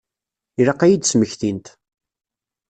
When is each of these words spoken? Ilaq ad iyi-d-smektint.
Ilaq 0.59 0.81
ad 0.81 0.89
iyi-d-smektint. 0.91 1.67